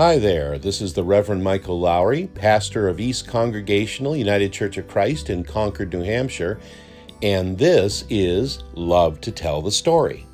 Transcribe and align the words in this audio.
Hi 0.00 0.16
there, 0.18 0.58
this 0.58 0.80
is 0.80 0.94
the 0.94 1.04
Reverend 1.04 1.44
Michael 1.44 1.78
Lowry, 1.78 2.28
pastor 2.28 2.88
of 2.88 2.98
East 2.98 3.28
Congregational 3.28 4.16
United 4.16 4.50
Church 4.50 4.78
of 4.78 4.88
Christ 4.88 5.28
in 5.28 5.44
Concord, 5.44 5.92
New 5.92 6.00
Hampshire, 6.00 6.58
and 7.20 7.58
this 7.58 8.06
is 8.08 8.64
Love 8.72 9.20
to 9.20 9.30
Tell 9.30 9.60
the 9.60 9.70
Story. 9.70 10.26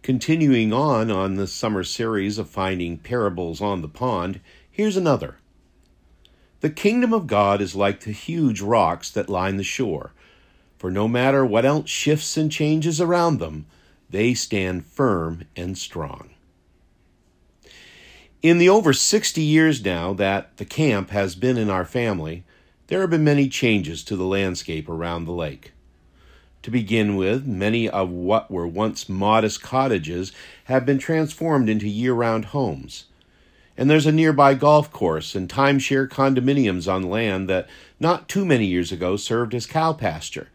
Continuing 0.00 0.72
on 0.72 1.10
on 1.10 1.34
the 1.34 1.46
summer 1.46 1.84
series 1.84 2.38
of 2.38 2.48
finding 2.48 2.96
parables 2.96 3.60
on 3.60 3.82
the 3.82 3.88
pond, 3.88 4.40
here's 4.70 4.96
another. 4.96 5.36
The 6.60 6.70
kingdom 6.70 7.12
of 7.12 7.26
God 7.26 7.60
is 7.60 7.74
like 7.74 8.00
the 8.00 8.12
huge 8.12 8.62
rocks 8.62 9.10
that 9.10 9.28
line 9.28 9.58
the 9.58 9.62
shore 9.62 10.14
for 10.84 10.90
no 10.90 11.08
matter 11.08 11.46
what 11.46 11.64
else 11.64 11.88
shifts 11.88 12.36
and 12.36 12.52
changes 12.52 13.00
around 13.00 13.38
them, 13.38 13.64
they 14.10 14.34
stand 14.34 14.84
firm 14.84 15.44
and 15.56 15.78
strong. 15.78 16.28
In 18.42 18.58
the 18.58 18.68
over 18.68 18.92
60 18.92 19.40
years 19.40 19.82
now 19.82 20.12
that 20.12 20.58
the 20.58 20.66
camp 20.66 21.08
has 21.08 21.36
been 21.36 21.56
in 21.56 21.70
our 21.70 21.86
family, 21.86 22.44
there 22.88 23.00
have 23.00 23.08
been 23.08 23.24
many 23.24 23.48
changes 23.48 24.04
to 24.04 24.14
the 24.14 24.26
landscape 24.26 24.86
around 24.86 25.24
the 25.24 25.32
lake. 25.32 25.72
To 26.64 26.70
begin 26.70 27.16
with, 27.16 27.46
many 27.46 27.88
of 27.88 28.10
what 28.10 28.50
were 28.50 28.66
once 28.66 29.08
modest 29.08 29.62
cottages 29.62 30.32
have 30.64 30.84
been 30.84 30.98
transformed 30.98 31.70
into 31.70 31.88
year 31.88 32.12
round 32.12 32.44
homes. 32.44 33.06
And 33.74 33.88
there's 33.88 34.04
a 34.04 34.12
nearby 34.12 34.52
golf 34.52 34.92
course 34.92 35.34
and 35.34 35.48
timeshare 35.48 36.06
condominiums 36.10 36.92
on 36.92 37.04
land 37.04 37.48
that 37.48 37.70
not 37.98 38.28
too 38.28 38.44
many 38.44 38.66
years 38.66 38.92
ago 38.92 39.16
served 39.16 39.54
as 39.54 39.64
cow 39.64 39.94
pasture 39.94 40.50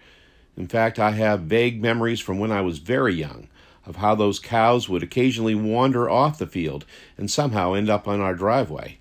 in 0.60 0.68
fact, 0.68 1.00
I 1.00 1.12
have 1.12 1.44
vague 1.44 1.82
memories 1.82 2.20
from 2.20 2.38
when 2.38 2.52
I 2.52 2.60
was 2.60 2.80
very 2.80 3.14
young 3.16 3.48
of 3.86 3.96
how 3.96 4.14
those 4.14 4.40
cows 4.40 4.90
would 4.90 5.02
occasionally 5.02 5.56
wander 5.56 6.10
off 6.10 6.38
the 6.38 6.46
field 6.46 6.86
and 7.18 7.32
somehow 7.32 7.74
end 7.74 7.90
up 7.90 8.10
on 8.10 8.20
our 8.20 8.36
driveway. 8.36 9.00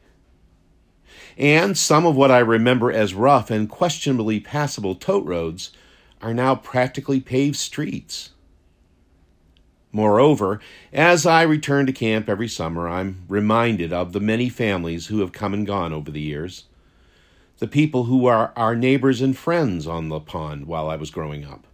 And 1.37 1.77
some 1.77 2.07
of 2.07 2.15
what 2.15 2.31
I 2.31 2.39
remember 2.39 2.93
as 2.93 3.13
rough 3.13 3.51
and 3.51 3.69
questionably 3.69 4.39
passable 4.39 4.95
tote 4.95 5.27
roads 5.27 5.73
are 6.23 6.33
now 6.33 6.55
practically 6.55 7.21
paved 7.21 7.57
streets. 7.57 8.31
Moreover, 9.91 10.61
as 10.93 11.27
I 11.27 11.43
return 11.43 11.87
to 11.87 11.93
camp 11.93 12.29
every 12.29 12.49
summer, 12.49 12.89
I'm 12.89 13.25
reminded 13.27 13.93
of 13.93 14.13
the 14.13 14.21
many 14.21 14.49
families 14.49 15.07
who 15.07 15.21
have 15.21 15.33
come 15.33 15.55
and 15.55 15.67
gone 15.67 15.93
over 15.93 16.13
the 16.13 16.21
years 16.21 16.65
the 17.59 17.67
people 17.67 18.05
who 18.05 18.27
are 18.27 18.53
our 18.57 18.77
neighbors 18.77 19.21
and 19.21 19.37
friends 19.37 19.87
on 19.87 20.09
the 20.09 20.21
pond 20.21 20.67
while 20.67 20.89
I 20.89 20.97
was 20.97 21.11
growing 21.11 21.45
up. 21.45 21.67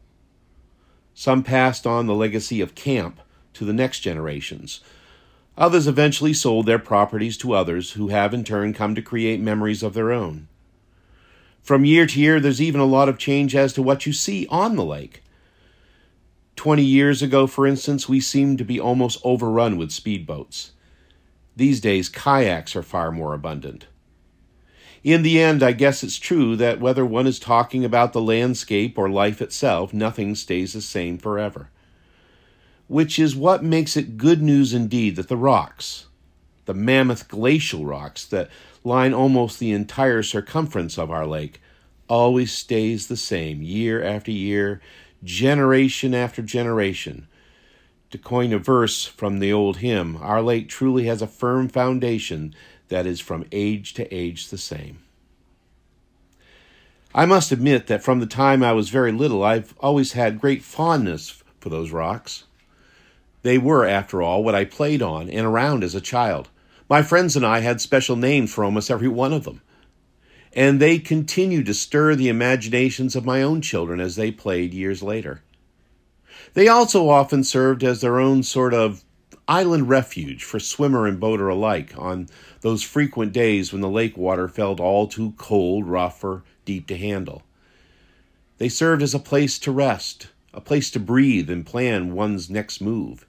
Some 1.13 1.43
passed 1.43 1.87
on 1.87 2.07
the 2.07 2.15
legacy 2.15 2.61
of 2.61 2.75
camp 2.75 3.21
to 3.53 3.65
the 3.65 3.73
next 3.73 4.01
generations. 4.01 4.81
Others 5.59 5.87
eventually 5.87 6.33
sold 6.33 6.67
their 6.67 6.79
properties 6.79 7.37
to 7.39 7.53
others 7.53 7.93
who 7.93 8.09
have 8.09 8.33
in 8.35 8.45
turn 8.45 8.73
come 8.73 8.95
to 8.95 9.03
create 9.03 9.41
memories 9.41 9.83
of 9.83 9.95
their 9.95 10.11
own. 10.11 10.49
From 11.63 11.85
year 11.85 12.07
to 12.07 12.21
year, 12.21 12.41
there's 12.41 12.63
even 12.63 12.81
a 12.81 12.87
lot 12.87 13.09
of 13.09 13.19
change 13.19 13.55
as 13.55 13.73
to 13.75 13.83
what 13.83 14.07
you 14.07 14.13
see 14.13 14.47
on 14.49 14.77
the 14.77 14.85
lake. 14.85 15.23
Twenty 16.57 16.85
years 16.85 17.23
ago, 17.23 17.47
for 17.47 17.67
instance, 17.67 18.09
we 18.09 18.21
seemed 18.21 18.59
to 18.59 18.65
be 18.65 18.81
almost 18.81 19.21
overrun 19.23 19.77
with 19.77 19.91
speedboats. 19.91 20.71
These 21.57 21.81
days, 21.81 22.09
kayaks 22.09 22.75
are 22.75 22.83
far 22.83 23.13
more 23.13 23.35
abundant 23.35 23.87
in 25.05 25.23
the 25.23 25.39
end, 25.39 25.63
I 25.63 25.73
guess 25.73 26.03
it's 26.03 26.19
true 26.19 26.57
that 26.57 26.81
whether 26.81 27.05
one 27.05 27.27
is 27.27 27.39
talking 27.39 27.85
about 27.85 28.15
the 28.15 28.23
landscape 28.23 28.97
or 28.97 29.11
life 29.11 29.43
itself, 29.43 29.93
nothing 29.93 30.35
stays 30.35 30.73
the 30.73 30.81
same 30.81 31.19
forever. 31.19 31.69
Which 32.89 33.19
is 33.19 33.37
what 33.37 33.63
makes 33.63 33.99
it 33.99 34.17
good 34.17 34.43
news 34.43 34.73
indeed 34.73 35.17
that 35.17 35.29
the 35.29 35.37
rocks, 35.37 36.07
the 36.65 36.73
mammoth 36.73 37.29
glacial 37.29 37.85
rocks 37.85 38.25
that 38.25 38.49
line 38.83 39.13
almost 39.13 39.59
the 39.59 39.73
entire 39.73 40.23
circumference 40.23 40.99
of 40.99 41.11
our 41.11 41.27
lake, 41.27 41.61
always 42.09 42.51
stays 42.51 43.07
the 43.07 43.17
same 43.17 43.63
year 43.63 44.03
after 44.03 44.31
year, 44.31 44.81
generation 45.23 46.15
after 46.15 46.41
generation. 46.41 47.29
To 48.11 48.19
coin 48.19 48.55
a 48.55 48.59
verse 48.59 49.05
from 49.05 49.39
the 49.39 49.53
old 49.53 49.79
hymn, 49.79 50.17
our 50.19 50.41
lake 50.41 50.69
truly 50.69 51.05
has 51.07 51.21
a 51.21 51.27
firm 51.27 51.69
foundation 51.69 52.55
that 52.89 53.07
is 53.07 53.21
from 53.21 53.47
age 53.53 53.95
to 53.95 54.15
age 54.15 54.49
the 54.49 54.59
same. 54.59 54.99
I 57.15 57.27
must 57.27 57.53
admit 57.53 57.87
that 57.87 58.03
from 58.03 58.19
the 58.19 58.27
time 58.27 58.63
I 58.63 58.73
was 58.73 58.89
very 58.89 59.13
little, 59.13 59.45
I've 59.45 59.75
always 59.79 60.13
had 60.13 60.41
great 60.41 60.63
fondness 60.63 61.43
for 61.61 61.69
those 61.69 61.93
rocks. 61.93 62.45
They 63.43 63.57
were, 63.57 63.87
after 63.87 64.21
all, 64.21 64.43
what 64.43 64.55
I 64.55 64.65
played 64.65 65.01
on 65.01 65.31
and 65.31 65.47
around 65.47 65.85
as 65.85 65.95
a 65.95 66.01
child. 66.01 66.49
My 66.89 67.03
friends 67.03 67.37
and 67.37 67.47
I 67.47 67.61
had 67.61 67.81
special 67.81 68.17
names 68.17 68.53
for 68.53 68.65
almost 68.65 68.91
every 68.91 69.09
one 69.09 69.33
of 69.33 69.45
them. 69.45 69.61
And 70.53 70.81
they 70.81 70.99
continued 70.99 71.67
to 71.67 71.75
stir 71.75 72.15
the 72.15 72.29
imaginations 72.29 73.15
of 73.15 73.25
my 73.25 73.43
own 73.43 73.61
children 73.61 74.01
as 74.01 74.17
they 74.17 74.31
played 74.31 74.75
years 74.75 75.03
later. 75.03 75.43
They 76.55 76.69
also 76.69 77.09
often 77.09 77.45
served 77.45 77.85
as 77.85 78.01
their 78.01 78.19
own 78.19 78.43
sort 78.43 78.75
of 78.75 79.04
island 79.49 79.89
refuge 79.89 80.45
for 80.45 80.59
swimmer 80.59 81.07
and 81.07 81.21
boater 81.21 81.49
alike 81.49 81.93
on 81.97 82.29
those 82.61 82.83
frequent 82.83 83.33
days 83.33 83.73
when 83.73 83.83
the 83.83 83.89
lake 83.89 84.17
water 84.17 84.49
felt 84.49 84.81
all 84.81 85.07
too 85.07 85.35
cold, 85.37 85.87
rough, 85.87 86.23
or 86.25 86.43
deep 86.65 86.87
to 86.87 86.97
handle. 86.97 87.43
They 88.59 88.69
served 88.69 89.03
as 89.03 89.15
a 89.15 89.19
place 89.19 89.59
to 89.61 89.73
rest, 89.73 90.29
a 90.53 90.61
place 90.61 90.91
to 90.93 91.01
breathe 91.01 91.51
and 91.51 91.67
plan 91.67 92.15
one's 92.15 92.49
next 92.49 92.81
move. 92.81 93.27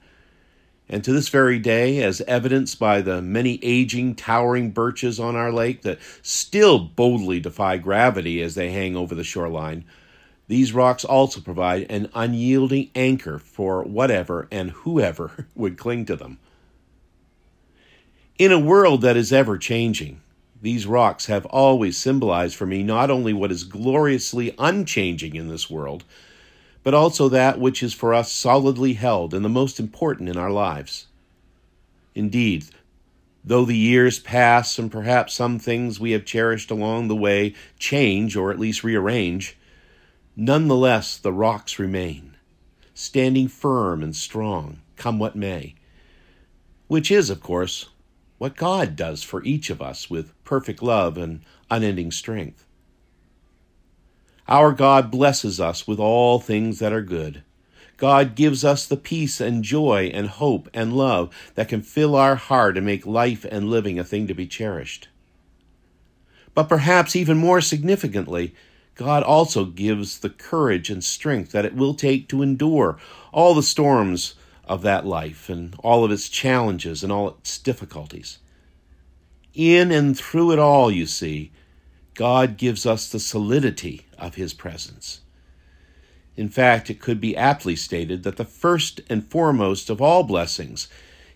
And 0.88 1.04
to 1.04 1.12
this 1.12 1.30
very 1.30 1.58
day, 1.58 2.04
as 2.04 2.22
evidenced 2.22 2.78
by 2.78 3.02
the 3.02 3.22
many 3.22 3.60
aging, 3.64 4.16
towering 4.16 4.70
birches 4.70 5.20
on 5.20 5.36
our 5.36 5.52
lake 5.52 5.82
that 5.82 5.98
still 6.22 6.78
boldly 6.78 7.40
defy 7.40 7.78
gravity 7.78 8.42
as 8.42 8.54
they 8.54 8.72
hang 8.72 8.96
over 8.96 9.16
the 9.16 9.24
shoreline, 9.24 9.84
these 10.48 10.74
rocks 10.74 11.04
also 11.04 11.42
provide 11.42 11.88
an 11.90 12.10
unyielding 12.14 12.92
anchor 12.94 13.40
for 13.40 13.84
whatever 13.84 14.48
and 14.52 14.72
whoever 14.72 15.48
would 15.56 15.78
cling 15.78 16.06
to 16.06 16.16
them. 16.16 16.40
In 18.38 18.52
a 18.52 18.60
world 18.60 19.02
that 19.02 19.18
is 19.18 19.32
ever 19.32 19.58
changing, 19.58 20.22
these 20.62 20.86
rocks 20.86 21.28
have 21.28 21.46
always 21.48 21.98
symbolized 21.98 22.56
for 22.56 22.66
me 22.66 22.84
not 22.84 23.10
only 23.10 23.34
what 23.34 23.52
is 23.52 23.64
gloriously 23.64 24.54
unchanging 24.60 25.36
in 25.36 25.48
this 25.48 25.70
world, 25.70 26.04
but 26.84 26.94
also 26.94 27.30
that 27.30 27.60
which 27.60 27.82
is 27.82 27.94
for 27.94 28.14
us 28.14 28.32
solidly 28.32 28.94
held 28.94 29.34
and 29.34 29.44
the 29.44 29.50
most 29.50 29.80
important 29.80 30.30
in 30.30 30.38
our 30.38 30.52
lives. 30.52 31.08
Indeed, 32.14 32.66
though 33.44 33.66
the 33.66 33.78
years 33.78 34.20
pass 34.20 34.78
and 34.78 34.92
perhaps 34.92 35.34
some 35.34 35.60
things 35.60 36.00
we 36.00 36.12
have 36.12 36.26
cherished 36.26 36.70
along 36.72 37.08
the 37.08 37.16
way 37.16 37.54
change 37.80 38.36
or 38.36 38.52
at 38.52 38.60
least 38.60 38.84
rearrange, 38.84 39.58
Nonetheless, 40.36 41.18
the 41.18 41.32
rocks 41.32 41.80
remain, 41.80 42.36
standing 42.94 43.48
firm 43.48 44.04
and 44.04 44.16
strong, 44.16 44.82
come 44.98 45.18
what 45.18 45.36
may. 45.36 45.76
Which 46.88 47.10
is, 47.10 47.30
of 47.30 47.42
course, 47.42 47.88
what 48.38 48.58
God 48.58 48.98
does 48.98 49.24
for 49.24 49.44
each 49.44 49.70
of 49.70 49.82
us 49.82 50.10
with 50.10 50.34
perfect 50.44 50.84
love 50.84 51.18
and 51.18 51.42
unending 51.72 52.12
strength. 52.12 52.66
Our 54.48 54.74
God 54.74 55.10
blesses 55.10 55.60
us 55.60 55.88
with 55.88 56.00
all 56.00 56.40
things 56.40 56.80
that 56.80 56.94
are 56.94 57.02
good. 57.02 57.44
God 57.98 58.36
gives 58.36 58.66
us 58.66 58.86
the 58.86 58.98
peace 58.98 59.40
and 59.40 59.64
joy 59.64 60.12
and 60.14 60.28
hope 60.28 60.70
and 60.74 60.94
love 60.94 61.34
that 61.56 61.70
can 61.70 61.82
fill 61.82 62.14
our 62.14 62.36
heart 62.36 62.76
and 62.76 62.86
make 62.86 63.06
life 63.06 63.46
and 63.50 63.70
living 63.70 63.98
a 63.98 64.04
thing 64.04 64.28
to 64.28 64.34
be 64.34 64.46
cherished. 64.46 65.08
But 66.54 66.70
perhaps 66.70 67.16
even 67.16 67.38
more 67.38 67.62
significantly, 67.62 68.54
God 68.96 69.24
also 69.24 69.66
gives 69.66 70.20
the 70.20 70.30
courage 70.30 70.90
and 70.90 71.04
strength 71.04 71.52
that 71.52 71.66
it 71.66 71.76
will 71.76 71.94
take 71.94 72.30
to 72.30 72.42
endure 72.42 72.98
all 73.34 73.54
the 73.54 73.62
storms 73.62 74.36
of 74.64 74.82
that 74.84 75.06
life 75.06 75.50
and 75.50 75.76
all 75.80 76.04
of 76.04 76.12
its 76.12 76.30
challenges 76.30 77.04
and 77.04 77.12
all 77.12 77.30
its 77.30 77.58
difficulties. 77.58 78.40
In 79.54 79.92
and 79.92 80.18
through 80.18 80.54
it 80.54 80.60
all, 80.60 80.90
you 80.90 81.06
see, 81.06 81.52
God 82.14 82.58
gives 82.58 82.86
us 82.86 83.10
the 83.10 83.20
solidity 83.20 84.06
of 84.18 84.36
His 84.36 84.54
presence. 84.54 85.22
In 86.38 86.50
fact, 86.50 86.90
it 86.90 87.00
could 87.00 87.22
be 87.22 87.36
aptly 87.36 87.76
stated 87.76 88.24
that 88.24 88.38
the 88.38 88.46
first 88.46 89.02
and 89.10 89.26
foremost 89.26 89.90
of 89.90 90.02
all 90.02 90.24
blessings 90.24 90.88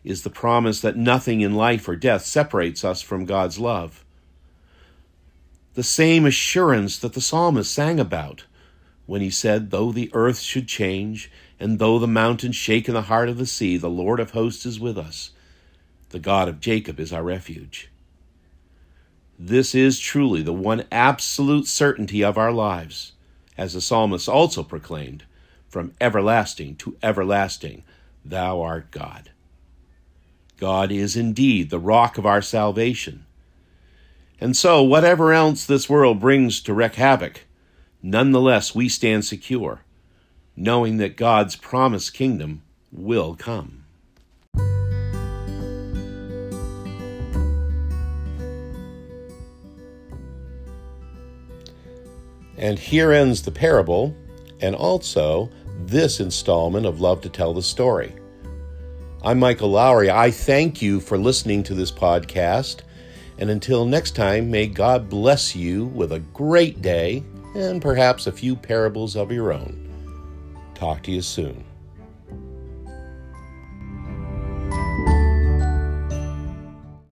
is 0.03 0.23
the 0.23 0.29
promise 0.29 0.79
that 0.81 0.97
nothing 0.97 1.41
in 1.41 1.55
life 1.55 1.87
or 1.87 1.95
death 1.95 2.25
separates 2.25 2.83
us 2.85 3.01
from 3.01 3.25
God's 3.25 3.59
love 3.59 4.03
the 5.75 5.83
same 5.83 6.25
assurance 6.25 6.97
that 6.99 7.13
the 7.13 7.21
psalmist 7.21 7.73
sang 7.73 7.99
about 7.99 8.45
when 9.05 9.21
he 9.21 9.29
said, 9.29 9.71
Though 9.71 9.91
the 9.91 10.11
earth 10.13 10.39
should 10.39 10.67
change, 10.67 11.31
and 11.59 11.79
though 11.79 11.99
the 11.99 12.07
mountains 12.07 12.55
shake 12.55 12.87
in 12.87 12.93
the 12.93 13.03
heart 13.03 13.29
of 13.29 13.37
the 13.37 13.45
sea, 13.45 13.77
the 13.77 13.89
Lord 13.89 14.19
of 14.19 14.31
hosts 14.31 14.65
is 14.65 14.79
with 14.79 14.97
us. 14.97 15.31
The 16.09 16.19
God 16.19 16.47
of 16.47 16.59
Jacob 16.59 16.99
is 16.99 17.13
our 17.13 17.23
refuge. 17.23 17.89
This 19.37 19.73
is 19.73 19.99
truly 19.99 20.41
the 20.41 20.53
one 20.53 20.85
absolute 20.91 21.65
certainty 21.65 22.23
of 22.23 22.37
our 22.37 22.51
lives, 22.51 23.13
as 23.57 23.73
the 23.73 23.81
psalmist 23.81 24.27
also 24.27 24.63
proclaimed, 24.63 25.23
from 25.69 25.93
everlasting 26.01 26.75
to 26.77 26.97
everlasting, 27.01 27.83
thou 28.25 28.61
art 28.61 28.91
God. 28.91 29.29
God 30.57 30.91
is 30.91 31.15
indeed 31.15 31.69
the 31.69 31.79
rock 31.79 32.17
of 32.17 32.25
our 32.25 32.41
salvation. 32.41 33.25
And 34.41 34.55
so, 34.55 34.81
whatever 34.81 35.33
else 35.33 35.65
this 35.65 35.89
world 35.89 36.21
brings 36.21 36.61
to 36.61 36.73
wreak 36.73 36.95
havoc, 36.95 37.45
nonetheless 38.01 38.73
we 38.73 38.87
stand 38.87 39.25
secure, 39.25 39.81
knowing 40.55 40.97
that 40.97 41.17
God's 41.17 41.57
promised 41.57 42.13
kingdom 42.13 42.61
will 42.91 43.35
come. 43.35 43.83
And 52.57 52.77
here 52.77 53.11
ends 53.11 53.41
the 53.41 53.51
parable, 53.51 54.15
and 54.61 54.75
also 54.75 55.49
this 55.85 56.19
installment 56.19 56.85
of 56.85 57.01
Love 57.01 57.21
to 57.21 57.29
Tell 57.29 57.53
the 57.53 57.61
Story. 57.61 58.13
I'm 59.21 59.39
Michael 59.39 59.71
Lowry. 59.71 60.09
I 60.09 60.31
thank 60.31 60.81
you 60.81 61.01
for 61.01 61.17
listening 61.17 61.63
to 61.63 61.73
this 61.73 61.91
podcast. 61.91 62.81
And 63.39 63.49
until 63.49 63.85
next 63.85 64.15
time, 64.15 64.51
may 64.51 64.67
God 64.67 65.09
bless 65.09 65.55
you 65.55 65.85
with 65.85 66.11
a 66.11 66.19
great 66.19 66.81
day 66.81 67.23
and 67.55 67.81
perhaps 67.81 68.27
a 68.27 68.31
few 68.31 68.55
parables 68.55 69.15
of 69.15 69.31
your 69.31 69.53
own. 69.53 69.85
Talk 70.75 71.03
to 71.03 71.11
you 71.11 71.21
soon. 71.21 71.63